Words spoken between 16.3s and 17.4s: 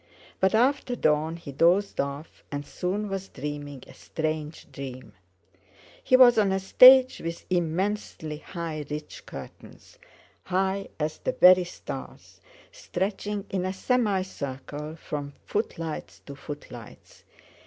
footlights.